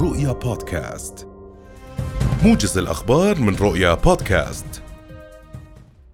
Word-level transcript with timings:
رؤيا 0.00 0.32
بودكاست. 0.32 1.28
موجز 2.44 2.78
الأخبار 2.78 3.38
من 3.38 3.56
رؤيا 3.56 3.94
بودكاست. 3.94 4.82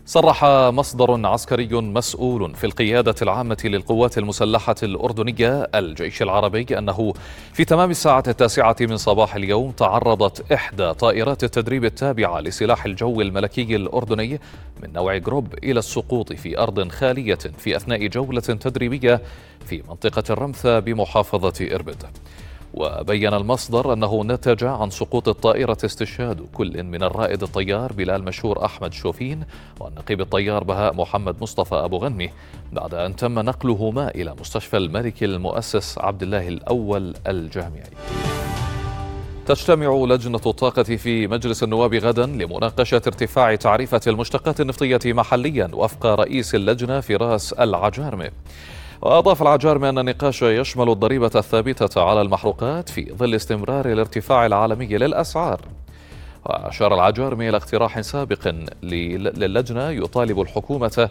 صرح 0.07 0.45
مصدر 0.45 1.27
عسكري 1.27 1.69
مسؤول 1.81 2.55
في 2.55 2.65
القيادة 2.65 3.15
العامة 3.23 3.57
للقوات 3.65 4.19
المسلحة 4.19 4.75
الأردنية 4.83 5.71
الجيش 5.75 6.23
العربي 6.23 6.79
أنه 6.79 7.13
في 7.53 7.65
تمام 7.65 7.91
الساعة 7.91 8.25
التاسعة 8.29 8.77
من 8.81 8.97
صباح 8.97 9.35
اليوم 9.35 9.71
تعرضت 9.71 10.53
إحدى 10.53 10.93
طائرات 10.93 11.45
التدريب 11.45 11.85
التابعة 11.85 12.41
لسلاح 12.41 12.85
الجو 12.85 13.21
الملكي 13.21 13.77
الأردني 13.77 14.41
من 14.83 14.93
نوع 14.93 15.17
جروب 15.17 15.55
إلى 15.65 15.79
السقوط 15.79 16.33
في 16.33 16.59
أرض 16.59 16.89
خالية 16.89 17.39
في 17.59 17.77
أثناء 17.77 18.07
جولة 18.07 18.41
تدريبية 18.41 19.23
في 19.67 19.83
منطقة 19.89 20.25
الرمثة 20.31 20.79
بمحافظة 20.79 21.69
إربد. 21.75 22.07
وبين 22.77 23.35
المصدر 23.35 23.93
أنه 23.93 24.25
نتج 24.25 24.65
عن 24.65 24.91
سقوط 24.91 25.29
الطائرة 25.29 25.79
استشهاد 25.85 26.47
كل 26.55 26.83
من 26.83 27.03
الرائد 27.03 27.43
الطيار 27.43 27.93
بلال 27.93 28.25
مشهور 28.25 28.65
أحمد 28.65 28.93
شوفين 28.93 29.45
والنقيب 29.81 30.21
الطيار 30.21 30.65
بهاء 30.65 30.95
محمد 30.95 31.43
مصطفى 31.43 31.75
أبو 31.75 31.97
غنمي 31.97 32.31
بعد 32.73 32.95
أن 32.95 33.17
تم 33.17 33.39
نقلهما 33.39 34.09
إلى 34.09 34.35
مستشفى 34.41 34.77
الملك 34.77 35.25
المؤسس 35.25 35.99
عبد 35.99 36.23
الله 36.23 36.49
الأول 36.49 37.15
الجامعي. 37.27 37.91
تجتمع 39.47 39.87
لجنة 39.87 40.41
الطاقة 40.47 40.83
في 40.83 41.27
مجلس 41.27 41.63
النواب 41.63 41.95
غدا 41.95 42.27
لمناقشة 42.27 43.03
ارتفاع 43.07 43.55
تعريفة 43.55 44.01
المشتقات 44.07 44.61
النفطية 44.61 45.01
محليا 45.05 45.71
وفق 45.73 46.07
رئيس 46.07 46.55
اللجنة 46.55 47.01
فراس 47.01 47.53
العجارمي 47.53 48.31
وأضاف 49.05 49.43
العجارمي 49.43 49.89
أن 49.89 49.99
النقاش 49.99 50.43
يشمل 50.43 50.91
الضريبة 50.91 51.31
الثابتة 51.35 52.03
على 52.03 52.23
المحروقات 52.23 52.89
في 52.89 53.13
ظل 53.13 53.35
استمرار 53.35 53.93
الارتفاع 53.93 54.47
العالمي 54.47 54.87
للأسعار. 54.87 55.61
وأشار 56.47 56.95
العجارمي 56.95 57.49
إلى 57.49 57.57
اقتراح 57.57 58.01
سابق 58.01 58.55
للجنة 58.83 59.91
يطالب 59.91 60.41
الحكومة 60.41 61.11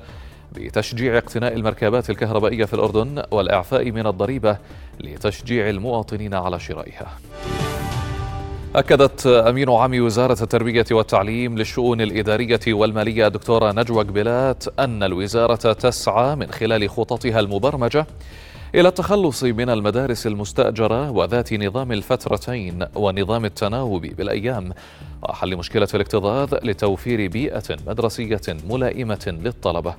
بتشجيع 0.51 1.17
اقتناء 1.17 1.53
المركبات 1.53 2.09
الكهربائية 2.09 2.65
في 2.65 2.73
الأردن 2.73 3.23
والإعفاء 3.31 3.91
من 3.91 4.07
الضريبة 4.07 4.57
لتشجيع 4.99 5.69
المواطنين 5.69 6.33
على 6.33 6.59
شرائها. 6.59 7.07
أكدت 8.75 9.27
أمين 9.27 9.69
عام 9.69 10.01
وزارة 10.05 10.43
التربية 10.43 10.85
والتعليم 10.91 11.57
للشؤون 11.57 12.01
الإدارية 12.01 12.59
والمالية 12.67 13.27
دكتورة 13.27 13.71
نجوى 13.71 14.03
قبلات 14.03 14.79
أن 14.79 15.03
الوزارة 15.03 15.73
تسعى 15.73 16.35
من 16.35 16.51
خلال 16.51 16.89
خططها 16.89 17.39
المبرمجة 17.39 18.07
إلى 18.75 18.87
التخلص 18.87 19.43
من 19.43 19.69
المدارس 19.69 20.27
المستأجرة 20.27 21.11
وذات 21.11 21.53
نظام 21.53 21.91
الفترتين 21.91 22.85
ونظام 22.95 23.45
التناوب 23.45 24.01
بالأيام. 24.01 24.73
وحل 25.23 25.57
مشكلة 25.57 25.87
الاكتظاظ 25.93 26.53
لتوفير 26.53 27.27
بيئة 27.27 27.77
مدرسية 27.87 28.41
ملائمة 28.69 29.37
للطلبة. 29.43 29.95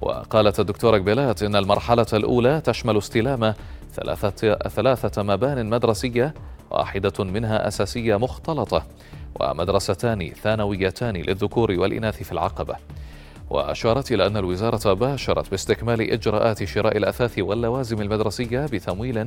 وقالت 0.00 0.60
الدكتورة 0.60 0.98
قبلات 0.98 1.42
إن 1.42 1.56
المرحلة 1.56 2.06
الأولى 2.12 2.60
تشمل 2.60 2.98
استلام 2.98 3.54
ثلاثة, 3.94 4.54
ثلاثة 4.54 5.22
مبان 5.22 5.66
مدرسية 5.70 6.34
واحدة 6.70 7.24
منها 7.24 7.68
أساسية 7.68 8.16
مختلطة 8.16 8.86
ومدرستان 9.40 10.30
ثانويتان 10.42 11.16
للذكور 11.16 11.70
والإناث 11.70 12.22
في 12.22 12.32
العقبة 12.32 12.76
وأشارت 13.50 14.12
إلى 14.12 14.26
أن 14.26 14.36
الوزارة 14.36 14.92
باشرت 14.92 15.50
باستكمال 15.50 16.10
إجراءات 16.10 16.64
شراء 16.64 16.96
الأثاث 16.96 17.38
واللوازم 17.38 18.02
المدرسية 18.02 18.66
بتمويل 18.66 19.24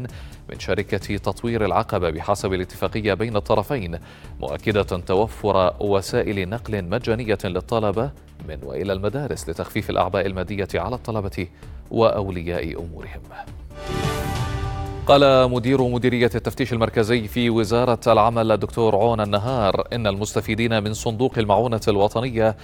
من 0.50 0.60
شركة 0.60 1.18
تطوير 1.18 1.66
العقبة 1.66 2.10
بحسب 2.10 2.54
الاتفاقية 2.54 3.14
بين 3.14 3.36
الطرفين 3.36 4.00
مؤكدة 4.40 4.84
توفر 4.84 5.74
وسائل 5.80 6.50
نقل 6.50 6.84
مجانية 6.84 7.38
للطلبة 7.44 8.12
من 8.50 8.58
وإلى 8.64 8.94
المدارس 8.94 9.50
لتخفيف 9.50 9.90
الأعباء 9.90 10.26
المادية 10.26 10.68
على 10.76 10.96
الطلبة 10.96 11.48
وأولياء 11.92 12.80
أمورهم. 12.80 13.22
قال 15.12 15.52
مدير 15.52 15.82
مديرية 15.82 16.30
التفتيش 16.36 16.74
المركزي 16.74 17.28
في 17.28 17.50
وزارة 17.50 18.00
العمل 18.08 18.52
الدكتور 18.52 18.96
عون 18.96 19.22
النهار 19.22 19.88
إن 19.94 20.08
المستفيدين 20.08 20.84
من 20.84 20.94
صندوق 20.94 21.34
المعونة 21.38 21.82
الوطنية 21.88 22.56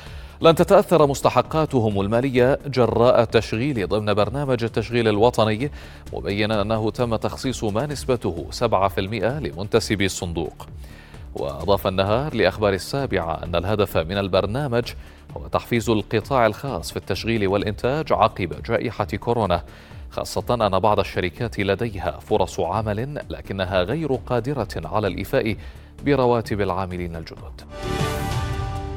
لن 0.42 0.56
تتأثر 0.56 1.08
مستحقاتهم 1.08 2.02
المالية 2.02 2.60
جراء 2.68 3.22
التشغيل 3.22 3.88
ضمن 3.88 4.14
برنامج 4.14 4.64
التشغيل 4.64 5.08
الوطني 5.08 5.72
مبينا 6.14 6.62
أنه 6.62 6.92
تم 6.92 7.16
تخصيص 7.16 7.64
ما 7.64 7.86
نسبته 7.86 8.46
7% 8.52 9.00
لمنتسبي 9.00 10.06
الصندوق. 10.06 10.68
وأضاف 11.36 11.88
النهار 11.88 12.36
لأخبار 12.36 12.74
السابعة 12.74 13.44
أن 13.44 13.56
الهدف 13.56 13.98
من 13.98 14.18
البرنامج 14.18 14.84
هو 15.38 15.48
تحفيز 15.48 15.90
القطاع 15.90 16.46
الخاص 16.46 16.92
في 16.92 16.98
التشغيل 16.98 17.48
والإنتاج 17.48 18.14
عقب 18.14 18.64
جائحة 18.66 19.06
كورونا. 19.06 19.64
خاصة 20.12 20.68
أن 20.68 20.80
بعض 20.80 21.00
الشركات 21.00 21.60
لديها 21.60 22.20
فرص 22.20 22.60
عمل 22.60 23.26
لكنها 23.30 23.82
غير 23.84 24.14
قادرة 24.14 24.68
على 24.76 25.08
الإيفاء 25.08 25.56
برواتب 26.06 26.62
العاملين 26.62 27.16
الجدد. 27.16 27.62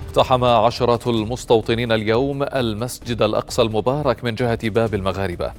اقتحم 0.06 0.44
عشرات 0.44 1.06
المستوطنين 1.06 1.92
اليوم 1.92 2.42
المسجد 2.42 3.22
الأقصى 3.22 3.62
المبارك 3.62 4.24
من 4.24 4.34
جهة 4.34 4.68
باب 4.68 4.94
المغاربة. 4.94 5.52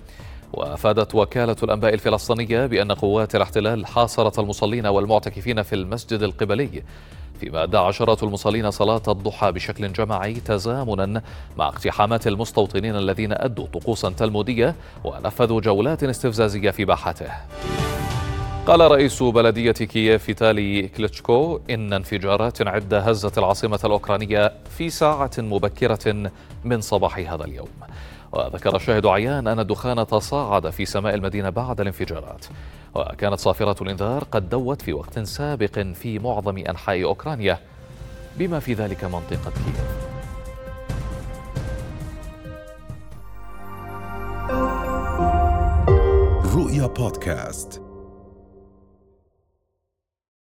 وأفادت 0.53 1.16
وكالة 1.16 1.56
الأنباء 1.63 1.94
الفلسطينية 1.94 2.66
بأن 2.66 2.91
قوات 2.91 3.35
الاحتلال 3.35 3.85
حاصرت 3.85 4.40
المصلين 4.40 4.88
والمعتكفين 4.88 5.63
في 5.63 5.75
المسجد 5.75 6.23
القبلي 6.23 6.84
فيما 7.41 7.63
أدى 7.63 7.78
عشرات 7.78 8.24
المصلين 8.24 8.72
صلاة 8.72 9.02
الضحى 9.07 9.52
بشكل 9.52 9.94
جماعي 9.94 10.34
تزامنا 10.34 11.22
مع 11.57 11.68
اقتحامات 11.68 12.28
المستوطنين 12.28 12.96
الذين 12.96 13.34
أدوا 13.34 13.66
طقوسا 13.74 14.09
تلمودية 14.09 14.75
ونفذوا 15.03 15.62
جولات 15.62 16.03
استفزازية 16.03 16.72
في 16.72 16.85
باحته. 16.85 17.28
قال 18.67 18.91
رئيس 18.91 19.23
بلدية 19.23 19.72
كييف 19.72 20.23
فيتالي 20.23 20.88
كليتشكو 20.88 21.59
إن 21.69 21.94
انفجارات 21.94 22.67
عدة 22.67 22.99
هزت 22.99 23.38
العاصمة 23.38 23.79
الأوكرانية 23.83 24.53
في 24.77 24.89
ساعة 24.89 25.31
مبكرة 25.38 26.31
من 26.63 26.81
صباح 26.81 27.17
هذا 27.17 27.44
اليوم. 27.44 27.67
وذكر 28.31 28.77
شاهد 28.77 29.05
عيان 29.05 29.47
أن 29.47 29.59
الدخان 29.59 30.07
تصاعد 30.07 30.69
في 30.69 30.85
سماء 30.85 31.13
المدينة 31.16 31.49
بعد 31.49 31.81
الانفجارات. 31.81 32.45
وكانت 32.95 33.39
صافرة 33.39 33.83
الإنذار 33.83 34.23
قد 34.23 34.49
دوت 34.49 34.81
في 34.81 34.93
وقت 34.93 35.19
سابق 35.19 35.79
في 35.79 36.19
معظم 36.19 36.57
أنحاء 36.57 37.03
أوكرانيا. 37.03 37.59
بما 38.38 38.59
في 38.59 38.73
ذلك 38.73 39.03
منطقة 39.03 39.51
كييف. 39.51 40.11
رؤيا 46.55 46.88
بودكاست. 46.88 47.91